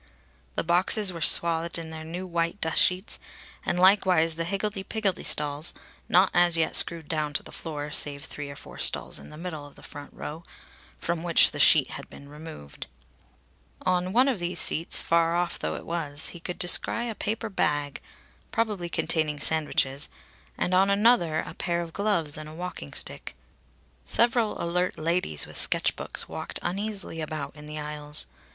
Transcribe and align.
The 0.55 0.63
boxes 0.63 1.13
were 1.13 1.21
swathed 1.21 1.77
in 1.77 1.91
their 1.91 2.03
new 2.03 2.25
white 2.25 2.59
dust 2.59 2.81
sheets; 2.81 3.19
and 3.63 3.79
likewise 3.79 4.33
the 4.33 4.45
higgledy 4.45 4.81
piggledy 4.81 5.23
stalls, 5.23 5.75
not 6.09 6.31
as 6.33 6.57
yet 6.57 6.75
screwed 6.75 7.07
down 7.07 7.33
to 7.33 7.43
the 7.43 7.51
floor, 7.51 7.91
save 7.91 8.25
three 8.25 8.49
or 8.49 8.55
four 8.55 8.79
stalls 8.79 9.19
in 9.19 9.29
the 9.29 9.37
middle 9.37 9.63
of 9.63 9.75
the 9.75 9.83
front 9.83 10.11
row, 10.15 10.41
from 10.97 11.21
which 11.21 11.51
the 11.51 11.59
sheet 11.59 11.91
had 11.91 12.09
been 12.09 12.27
removed. 12.27 12.87
On 13.83 14.11
one 14.11 14.27
of 14.27 14.39
these 14.39 14.59
seats, 14.59 14.99
far 14.99 15.35
off 15.35 15.59
though 15.59 15.75
it 15.75 15.85
was, 15.85 16.29
he 16.29 16.39
could 16.39 16.57
descry 16.57 17.07
a 17.07 17.13
paper 17.13 17.47
bag, 17.49 18.01
probably 18.51 18.89
containing 18.89 19.39
sandwiches, 19.39 20.09
and 20.57 20.73
on 20.73 20.89
another 20.89 21.37
a 21.41 21.53
pair 21.53 21.79
of 21.79 21.93
gloves 21.93 22.39
and 22.39 22.49
a 22.49 22.55
walking 22.55 22.91
stick. 22.93 23.35
Several 24.03 24.59
alert 24.59 24.97
ladies 24.97 25.45
with 25.45 25.57
sketchbooks 25.59 26.27
walked 26.27 26.57
uneasily 26.63 27.21
about 27.21 27.55
in 27.55 27.67
the 27.67 27.77
aisles. 27.77 28.25